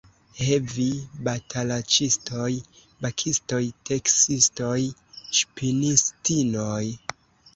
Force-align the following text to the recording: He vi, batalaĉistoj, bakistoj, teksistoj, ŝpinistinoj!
He 0.43 0.55
vi, 0.75 0.85
batalaĉistoj, 1.27 2.47
bakistoj, 3.05 3.61
teksistoj, 3.91 4.73
ŝpinistinoj! 5.41 6.83